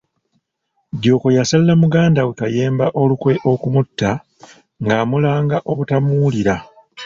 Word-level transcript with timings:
Jjuuko 0.97 1.27
yasalira 1.37 1.73
muganda 1.83 2.21
we 2.27 2.33
Kayemba 2.39 2.85
olukwe 3.01 3.33
okumutta, 3.51 4.09
ng'amulanga 4.81 5.57
obutamuwulira. 5.71 6.55